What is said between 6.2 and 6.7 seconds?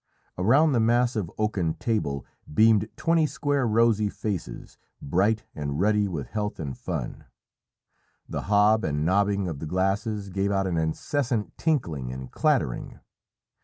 health